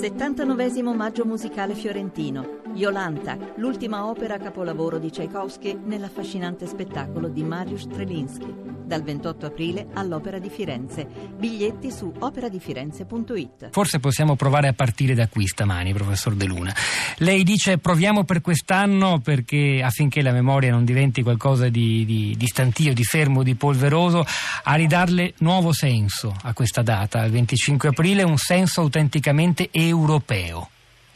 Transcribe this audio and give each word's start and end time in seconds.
79 0.00 0.82
maggio 0.94 1.26
musicale 1.26 1.74
fiorentino. 1.74 2.59
Iolanta, 2.74 3.36
l'ultima 3.56 4.06
opera 4.06 4.38
capolavoro 4.38 4.98
di 4.98 5.10
Tchaikovsky 5.10 5.78
nell'affascinante 5.84 6.66
spettacolo 6.66 7.28
di 7.28 7.42
Mariusz 7.42 7.82
Strelinski. 7.82 8.78
Dal 8.84 9.02
28 9.02 9.46
aprile 9.46 9.86
all'Opera 9.94 10.38
di 10.38 10.48
Firenze. 10.48 11.06
Biglietti 11.36 11.90
su 11.90 12.12
operadifirenze.it. 12.18 13.68
Forse 13.70 14.00
possiamo 14.00 14.34
provare 14.34 14.68
a 14.68 14.72
partire 14.72 15.14
da 15.14 15.28
qui 15.28 15.46
stamani, 15.46 15.92
professor 15.92 16.34
De 16.34 16.46
Luna. 16.46 16.74
Lei 17.18 17.44
dice 17.44 17.78
proviamo 17.78 18.24
per 18.24 18.40
quest'anno 18.40 19.20
perché 19.20 19.80
affinché 19.82 20.22
la 20.22 20.32
memoria 20.32 20.70
non 20.70 20.84
diventi 20.84 21.22
qualcosa 21.22 21.68
di, 21.68 22.04
di, 22.04 22.34
di 22.36 22.46
stantio, 22.46 22.94
di 22.94 23.04
fermo, 23.04 23.42
di 23.42 23.54
polveroso, 23.54 24.24
a 24.64 24.74
ridarle 24.74 25.34
nuovo 25.38 25.72
senso 25.72 26.34
a 26.42 26.52
questa 26.52 26.82
data, 26.82 27.24
il 27.24 27.30
25 27.30 27.90
aprile, 27.90 28.22
un 28.22 28.38
senso 28.38 28.80
autenticamente 28.80 29.68
europeo. 29.70 30.68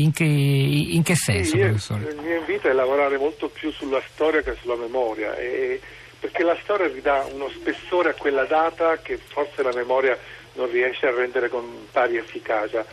In 0.00 0.12
che, 0.12 0.24
in 0.24 1.02
che 1.02 1.14
senso, 1.14 1.50
sì, 1.50 1.56
io, 1.58 1.66
professore? 1.66 2.10
Il 2.10 2.20
mio 2.20 2.38
invito 2.38 2.68
è 2.68 2.72
lavorare 2.72 3.18
molto 3.18 3.48
più 3.48 3.70
sulla 3.70 4.00
storia 4.08 4.40
che 4.40 4.56
sulla 4.58 4.76
memoria, 4.76 5.36
e, 5.36 5.78
perché 6.18 6.42
la 6.42 6.56
storia 6.62 6.86
ridà 6.86 7.26
uno 7.30 7.50
spessore 7.50 8.10
a 8.10 8.14
quella 8.14 8.44
data 8.44 8.96
che 9.02 9.18
forse 9.18 9.62
la 9.62 9.74
memoria 9.74 10.18
non 10.54 10.70
riesce 10.70 11.06
a 11.06 11.10
rendere 11.10 11.50
con 11.50 11.86
pari 11.92 12.16
efficacia. 12.16 12.84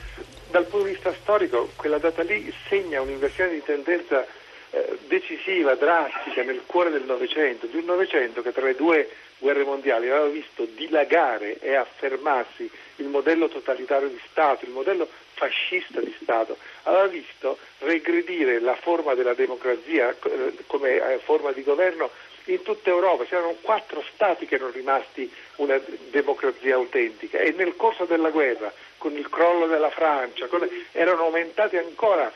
Dal 0.49 0.65
punto 0.65 0.85
di 0.85 0.93
vista 0.93 1.13
storico, 1.13 1.69
quella 1.77 1.97
data 1.97 2.23
lì 2.23 2.53
segna 2.67 3.01
un'inversione 3.01 3.51
di 3.51 3.63
tendenza 3.63 4.25
eh, 4.71 4.97
decisiva, 5.07 5.75
drastica 5.75 6.43
nel 6.43 6.63
cuore 6.65 6.89
del 6.89 7.03
Novecento, 7.03 7.67
di 7.67 7.77
un 7.77 7.85
Novecento 7.85 8.41
che 8.41 8.51
tra 8.51 8.65
le 8.65 8.75
due 8.75 9.09
guerre 9.37 9.63
mondiali 9.63 10.09
aveva 10.09 10.27
visto 10.27 10.67
dilagare 10.75 11.57
e 11.59 11.75
affermarsi 11.75 12.69
il 12.97 13.07
modello 13.07 13.47
totalitario 13.47 14.09
di 14.09 14.19
Stato, 14.29 14.65
il 14.65 14.71
modello 14.71 15.07
fascista 15.37 16.01
di 16.01 16.13
Stato, 16.21 16.57
aveva 16.83 17.07
visto 17.07 17.57
regredire 17.79 18.59
la 18.59 18.75
forma 18.75 19.13
della 19.13 19.33
democrazia 19.33 20.09
eh, 20.09 20.53
come 20.65 20.95
eh, 20.95 21.19
forma 21.19 21.51
di 21.51 21.63
governo 21.63 22.09
in 22.45 22.61
tutta 22.63 22.89
Europa. 22.89 23.25
C'erano 23.25 23.55
quattro 23.61 24.03
Stati 24.13 24.45
che 24.45 24.55
erano 24.55 24.71
rimasti 24.71 25.31
una 25.57 25.79
democrazia 26.09 26.75
autentica 26.75 27.37
e 27.37 27.51
nel 27.51 27.75
corso 27.75 28.05
della 28.05 28.31
guerra, 28.31 28.73
con 28.97 29.15
il 29.15 29.29
crollo 29.29 29.67
della 29.67 29.91
Francia, 29.91 30.49
erano 30.91 31.25
aumentati 31.25 31.77
ancora 31.77 32.31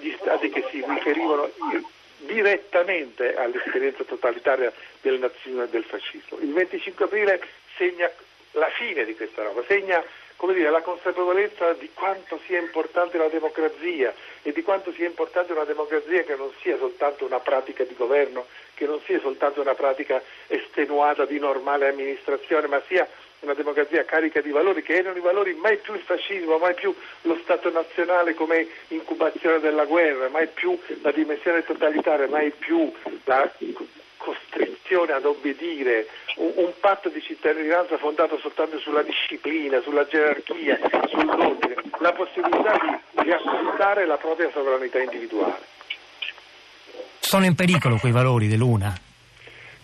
gli 0.00 0.14
Stati 0.20 0.50
che 0.50 0.66
si 0.70 0.84
riferivano 0.86 1.50
direttamente 2.18 3.34
all'esperienza 3.36 4.04
totalitaria 4.04 4.72
del 5.00 5.18
nazismo 5.18 5.62
e 5.62 5.68
del 5.68 5.84
fascismo. 5.84 6.38
Il 6.40 6.52
25 6.52 7.04
aprile 7.04 7.40
segna 7.76 8.10
la 8.52 8.68
fine 8.70 9.04
di 9.04 9.14
questa 9.14 9.42
roba, 9.42 9.62
segna 9.66 10.02
come 10.40 10.54
dire, 10.54 10.70
la 10.70 10.80
consapevolezza 10.80 11.74
di 11.74 11.90
quanto 11.92 12.40
sia 12.46 12.58
importante 12.58 13.18
la 13.18 13.28
democrazia 13.28 14.14
e 14.40 14.52
di 14.52 14.62
quanto 14.62 14.90
sia 14.90 15.06
importante 15.06 15.52
una 15.52 15.64
democrazia 15.64 16.22
che 16.22 16.34
non 16.34 16.50
sia 16.62 16.78
soltanto 16.78 17.26
una 17.26 17.40
pratica 17.40 17.84
di 17.84 17.94
governo, 17.94 18.46
che 18.72 18.86
non 18.86 19.02
sia 19.04 19.20
soltanto 19.20 19.60
una 19.60 19.74
pratica 19.74 20.22
estenuata 20.46 21.26
di 21.26 21.38
normale 21.38 21.88
amministrazione, 21.88 22.68
ma 22.68 22.80
sia 22.86 23.06
una 23.40 23.52
democrazia 23.52 24.06
carica 24.06 24.40
di 24.40 24.50
valori 24.50 24.82
che 24.82 24.96
erano 24.96 25.18
i 25.18 25.20
valori 25.20 25.52
mai 25.52 25.76
più 25.76 25.92
il 25.92 26.00
fascismo, 26.00 26.56
mai 26.56 26.72
più 26.72 26.94
lo 27.22 27.38
Stato 27.42 27.70
nazionale 27.70 28.32
come 28.32 28.66
incubazione 28.88 29.60
della 29.60 29.84
guerra, 29.84 30.30
mai 30.30 30.46
più 30.46 30.78
la 31.02 31.10
dimensione 31.10 31.64
totalitaria, 31.64 32.28
mai 32.28 32.50
più 32.50 32.90
la 33.24 33.50
costrizione 34.90 35.12
ad 35.12 35.24
obbedire, 35.24 36.06
un, 36.36 36.52
un, 36.56 36.72
patto 36.80 37.08
di 37.08 37.22
cittadinanza 37.22 37.96
fondato 37.98 38.38
soltanto 38.38 38.78
sulla 38.78 39.02
disciplina, 39.02 39.80
sulla 39.82 40.06
gerarchia, 40.06 40.78
sull'ordine, 41.08 41.76
la 42.00 42.12
possibilità 42.12 42.76
di 42.82 43.22
riacquistare 43.22 44.06
la 44.06 44.16
propria 44.16 44.50
sovranità 44.52 45.00
individuale. 45.00 45.78
Sono 47.20 47.44
in 47.44 47.54
pericolo 47.54 47.98
quei 47.98 48.12
valori 48.12 48.48
dell'UNA? 48.48 48.92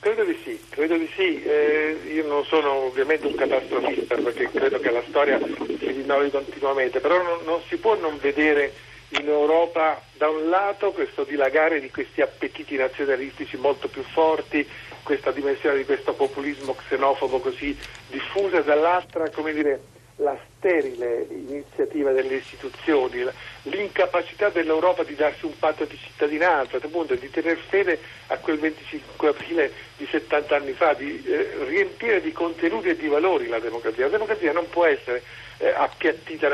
Credo 0.00 0.24
di 0.24 0.38
sì, 0.44 0.60
credo 0.68 0.96
di 0.96 1.10
sì. 1.14 1.42
Eh, 1.42 1.98
io 2.12 2.26
non 2.26 2.44
sono 2.44 2.72
ovviamente 2.86 3.26
un 3.26 3.34
catastrofista 3.34 4.16
perché 4.16 4.50
credo 4.50 4.78
che 4.78 4.90
la 4.90 5.02
storia 5.08 5.38
si 5.38 5.86
rinnovi 5.86 6.30
continuamente, 6.30 7.00
però 7.00 7.22
non, 7.22 7.38
non 7.44 7.60
si 7.68 7.76
può 7.76 7.96
non 7.96 8.18
vedere 8.20 8.72
in 9.10 9.28
Europa 9.28 10.00
da 10.14 10.28
un 10.28 10.48
lato 10.48 10.92
questo 10.92 11.24
dilagare 11.24 11.80
di 11.80 11.90
questi 11.90 12.20
appetiti 12.22 12.76
nazionalistici 12.76 13.56
molto 13.56 13.88
più 13.88 14.02
forti, 14.02 14.68
questa 15.02 15.30
dimensione 15.30 15.76
di 15.76 15.84
questo 15.84 16.14
populismo 16.14 16.74
xenofobo 16.74 17.38
così 17.40 17.76
diffusa, 18.08 18.62
dall'altra 18.62 19.30
come 19.30 19.52
dire 19.52 19.80
la 20.16 20.36
sterile 20.56 21.26
iniziativa 21.28 22.10
delle 22.12 22.36
istituzioni, 22.36 23.24
l'incapacità 23.62 24.48
dell'Europa 24.48 25.02
di 25.02 25.14
darsi 25.14 25.44
un 25.44 25.58
patto 25.58 25.84
di 25.84 25.96
cittadinanza, 25.96 26.78
di 26.78 27.30
tener 27.30 27.58
fede 27.58 27.98
a 28.28 28.36
quel 28.38 28.58
25 28.58 29.28
aprile 29.28 29.72
di 29.96 30.06
70 30.10 30.56
anni 30.56 30.72
fa, 30.72 30.94
di 30.94 31.22
eh, 31.24 31.56
riempire 31.66 32.22
di 32.22 32.32
contenuti 32.32 32.88
e 32.88 32.96
di 32.96 33.08
valori 33.08 33.48
la 33.48 33.58
democrazia. 33.58 34.04
La 34.04 34.12
democrazia 34.12 34.52
non 34.52 34.68
può 34.70 34.86
essere 34.86 35.22
eh, 35.58 35.68
appiattita 35.68 36.48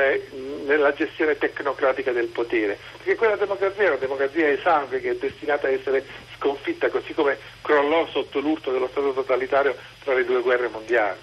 nella 0.66 0.92
gestione 0.92 1.38
tecnocratica 1.38 2.10
del 2.10 2.28
potere, 2.28 2.78
perché 2.96 3.14
quella 3.14 3.36
democrazia 3.36 3.84
è 3.84 3.88
una 3.88 3.96
democrazia 3.96 4.48
esangue 4.48 5.00
che 5.00 5.10
è 5.10 5.16
destinata 5.16 5.68
a 5.68 5.70
essere 5.70 6.04
sconfitta, 6.36 6.88
così 6.88 7.14
come 7.14 7.38
crollò 7.62 8.06
sotto 8.08 8.40
l'urto 8.40 8.72
dello 8.72 8.88
Stato 8.88 9.12
totalitario 9.12 9.76
tra 10.02 10.14
le 10.14 10.24
due 10.24 10.40
guerre 10.40 10.68
mondiali. 10.68 11.18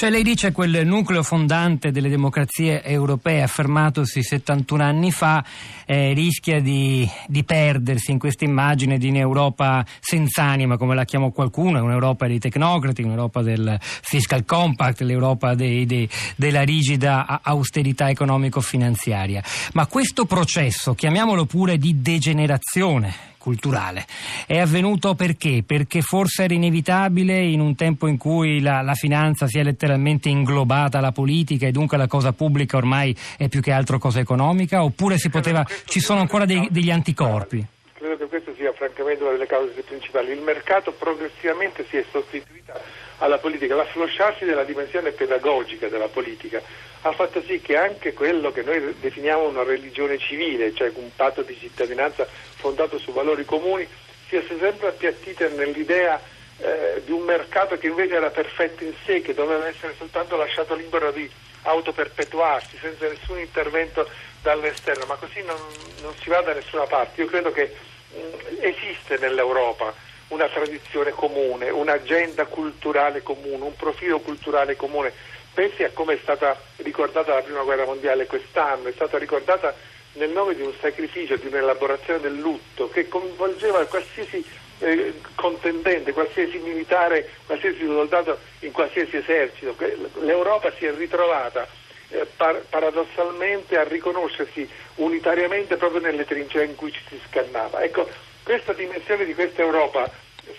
Cioè 0.00 0.08
lei 0.08 0.22
dice 0.22 0.50
quel 0.50 0.86
nucleo 0.86 1.22
fondante 1.22 1.90
delle 1.90 2.08
democrazie 2.08 2.82
europee 2.82 3.42
affermatosi 3.42 4.22
71 4.22 4.82
anni 4.82 5.12
fa 5.12 5.44
eh, 5.84 6.14
rischia 6.14 6.58
di, 6.58 7.06
di, 7.26 7.44
perdersi 7.44 8.10
in 8.10 8.18
questa 8.18 8.46
immagine 8.46 8.96
di 8.96 9.10
un'Europa 9.10 9.84
senza 10.00 10.44
anima, 10.44 10.78
come 10.78 10.94
la 10.94 11.04
chiamò 11.04 11.28
qualcuno, 11.32 11.84
un'Europa 11.84 12.26
dei 12.26 12.38
tecnocrati, 12.38 13.02
un'Europa 13.02 13.42
del 13.42 13.76
fiscal 13.78 14.46
compact, 14.46 15.02
l'Europa 15.02 15.54
dei, 15.54 15.84
dei, 15.84 16.08
della 16.34 16.62
rigida 16.62 17.40
austerità 17.42 18.08
economico-finanziaria. 18.08 19.44
Ma 19.74 19.84
questo 19.84 20.24
processo, 20.24 20.94
chiamiamolo 20.94 21.44
pure 21.44 21.76
di 21.76 22.00
degenerazione, 22.00 23.28
culturale. 23.50 24.06
È 24.46 24.58
avvenuto 24.58 25.14
perché? 25.14 25.64
Perché 25.66 26.02
forse 26.02 26.44
era 26.44 26.54
inevitabile 26.54 27.36
in 27.40 27.60
un 27.60 27.74
tempo 27.74 28.06
in 28.06 28.16
cui 28.16 28.60
la, 28.60 28.80
la 28.80 28.94
finanza 28.94 29.48
si 29.48 29.58
è 29.58 29.64
letteralmente 29.64 30.28
inglobata 30.28 30.98
alla 30.98 31.10
politica 31.10 31.66
e 31.66 31.72
dunque 31.72 31.96
la 31.96 32.06
cosa 32.06 32.32
pubblica 32.32 32.76
ormai 32.76 33.16
è 33.36 33.48
più 33.48 33.60
che 33.60 33.72
altro 33.72 33.98
cosa 33.98 34.20
economica? 34.20 34.84
Oppure 34.84 35.18
si 35.18 35.30
poteva, 35.30 35.66
ci 35.84 35.98
sono 35.98 36.20
ancora 36.20 36.44
dei, 36.44 36.68
degli 36.70 36.92
anticorpi? 36.92 37.66
Credo 37.94 38.16
che 38.16 38.26
questa 38.26 38.52
sia 38.56 38.72
francamente 38.72 39.22
una 39.24 39.32
delle 39.32 39.46
cause 39.46 39.82
principali. 39.82 40.30
Il 40.30 40.42
mercato 40.42 40.92
progressivamente 40.92 41.84
si 41.88 41.96
è 41.96 42.04
sostituito 42.08 42.72
alla 43.18 43.38
politica, 43.38 43.74
l'afflosciarsi 43.74 44.44
della 44.44 44.64
dimensione 44.64 45.10
pedagogica 45.10 45.88
della 45.88 46.06
politica 46.06 46.62
ha 47.02 47.12
fatto 47.12 47.42
sì 47.42 47.60
che 47.60 47.76
anche 47.76 48.12
quello 48.12 48.52
che 48.52 48.62
noi 48.62 48.94
definiamo 49.00 49.48
una 49.48 49.62
religione 49.62 50.18
civile, 50.18 50.74
cioè 50.74 50.92
un 50.94 51.10
patto 51.14 51.42
di 51.42 51.56
cittadinanza 51.58 52.26
fondato 52.56 52.98
su 52.98 53.12
valori 53.12 53.44
comuni, 53.44 53.86
sia 54.28 54.42
sempre 54.46 54.88
appiattita 54.88 55.48
nell'idea 55.48 56.20
eh, 56.58 57.02
di 57.04 57.12
un 57.12 57.22
mercato 57.22 57.78
che 57.78 57.86
invece 57.86 58.14
era 58.14 58.30
perfetto 58.30 58.84
in 58.84 58.92
sé, 59.04 59.22
che 59.22 59.32
doveva 59.32 59.66
essere 59.66 59.94
soltanto 59.96 60.36
lasciato 60.36 60.74
libero 60.74 61.10
di 61.10 61.28
autoperpetuarsi 61.62 62.76
senza 62.80 63.08
nessun 63.08 63.38
intervento 63.38 64.08
dall'esterno, 64.42 65.06
ma 65.06 65.14
così 65.14 65.42
non, 65.42 65.56
non 66.02 66.14
si 66.20 66.28
va 66.28 66.40
da 66.42 66.52
nessuna 66.52 66.84
parte. 66.84 67.22
Io 67.22 67.28
credo 67.28 67.50
che 67.50 67.74
mh, 68.12 68.18
esiste 68.60 69.16
nell'Europa 69.18 69.92
una 70.28 70.48
tradizione 70.48 71.10
comune, 71.10 71.70
un'agenda 71.70 72.46
culturale 72.46 73.22
comune, 73.22 73.64
un 73.64 73.74
profilo 73.74 74.20
culturale 74.20 74.76
comune. 74.76 75.12
Pensi 75.52 75.82
a 75.82 75.90
come 75.92 76.14
è 76.14 76.18
stata 76.22 76.60
ricordata 76.76 77.34
la 77.34 77.42
prima 77.42 77.62
guerra 77.62 77.84
mondiale 77.84 78.26
quest'anno, 78.26 78.88
è 78.88 78.92
stata 78.92 79.18
ricordata 79.18 79.74
nel 80.14 80.30
nome 80.30 80.54
di 80.54 80.62
un 80.62 80.72
sacrificio, 80.80 81.36
di 81.36 81.46
un'elaborazione 81.46 82.20
del 82.20 82.38
lutto 82.38 82.88
che 82.88 83.08
coinvolgeva 83.08 83.84
qualsiasi 83.86 84.44
eh, 84.80 85.14
contendente, 85.34 86.12
qualsiasi 86.12 86.58
militare, 86.58 87.28
qualsiasi 87.46 87.84
soldato 87.84 88.38
in 88.60 88.72
qualsiasi 88.72 89.16
esercito. 89.16 89.74
L'Europa 90.20 90.72
si 90.78 90.86
è 90.86 90.92
ritrovata 90.92 91.66
eh, 92.08 92.26
par- 92.36 92.64
paradossalmente 92.68 93.78
a 93.78 93.84
riconoscersi 93.84 94.68
unitariamente 94.96 95.76
proprio 95.76 96.00
nelle 96.00 96.24
trincee 96.24 96.64
in 96.64 96.74
cui 96.74 96.92
ci 96.92 97.02
si 97.08 97.20
scannava. 97.28 97.82
Ecco, 97.82 98.08
questa 98.42 98.72
dimensione 98.72 99.24
di 99.24 99.34
questa 99.34 99.62
Europa, 99.62 100.10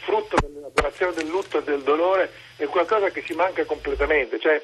frutto 0.02 0.36
dell'elaborazione 0.40 1.14
del 1.14 1.28
lutto 1.28 1.58
e 1.58 1.64
del 1.64 1.82
dolore, 1.82 2.32
è 2.56 2.66
qualcosa 2.66 3.10
che 3.10 3.24
ci 3.24 3.34
manca 3.34 3.66
completamente. 3.66 4.40
Cioè, 4.40 4.62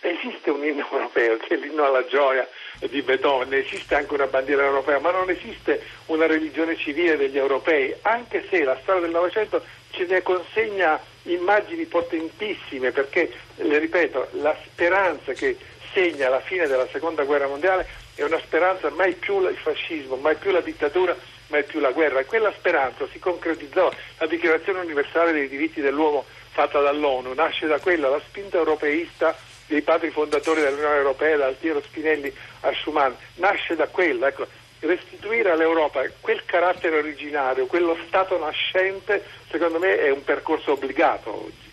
esiste 0.00 0.50
un 0.50 0.64
inno 0.64 0.86
europeo 0.90 1.36
che 1.36 1.54
è 1.54 1.56
l'inno 1.56 1.84
alla 1.84 2.04
gioia 2.06 2.48
di 2.78 3.02
Beethoven, 3.02 3.52
esiste 3.52 3.94
anche 3.94 4.14
una 4.14 4.26
bandiera 4.26 4.64
europea, 4.64 4.98
ma 4.98 5.10
non 5.10 5.28
esiste 5.30 5.82
una 6.06 6.26
religione 6.26 6.76
civile 6.76 7.16
degli 7.16 7.36
europei, 7.36 7.94
anche 8.02 8.46
se 8.48 8.64
la 8.64 8.78
storia 8.82 9.02
del 9.02 9.10
Novecento 9.10 9.62
ce 9.90 10.06
ne 10.06 10.22
consegna 10.22 11.00
immagini 11.24 11.84
potentissime, 11.84 12.90
perché, 12.92 13.30
le 13.56 13.78
ripeto, 13.78 14.28
la 14.32 14.56
speranza 14.64 15.32
che 15.32 15.56
segna 15.92 16.28
la 16.28 16.40
fine 16.40 16.66
della 16.66 16.86
seconda 16.88 17.24
guerra 17.24 17.48
mondiale 17.48 17.86
è 18.14 18.22
una 18.22 18.38
speranza 18.38 18.88
mai 18.90 19.14
più 19.14 19.46
il 19.46 19.56
fascismo, 19.56 20.16
mai 20.16 20.36
più 20.36 20.50
la 20.50 20.60
dittatura, 20.60 21.16
mai 21.48 21.64
più 21.64 21.80
la 21.80 21.90
guerra. 21.90 22.24
Quella 22.24 22.52
speranza 22.52 23.06
si 23.10 23.18
concretizzò, 23.18 23.92
la 24.18 24.26
dichiarazione 24.26 24.80
universale 24.80 25.32
dei 25.32 25.48
diritti 25.48 25.80
dell'uomo 25.80 26.24
fatta 26.50 26.80
dall'ONU, 26.80 27.32
nasce 27.34 27.66
da 27.66 27.78
quella, 27.78 28.08
la 28.08 28.20
spinta 28.26 28.58
europeista 28.58 29.36
dei 29.70 29.82
padri 29.82 30.10
fondatori 30.10 30.60
dell'Unione 30.60 30.96
Europea, 30.96 31.36
da 31.36 31.46
Altiero 31.46 31.80
Spinelli 31.80 32.34
a 32.62 32.72
Schumann, 32.74 33.12
nasce 33.36 33.76
da 33.76 33.86
quella. 33.86 34.26
Ecco, 34.26 34.46
restituire 34.80 35.50
all'Europa 35.50 36.02
quel 36.20 36.44
carattere 36.44 36.98
originario, 36.98 37.66
quello 37.66 37.96
stato 38.06 38.36
nascente, 38.36 39.24
secondo 39.48 39.78
me 39.78 40.00
è 40.00 40.10
un 40.10 40.24
percorso 40.24 40.72
obbligato 40.72 41.44
oggi. 41.44 41.69